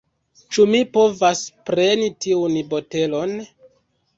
[0.55, 3.37] Ĉu mi povas preni tiun botelon?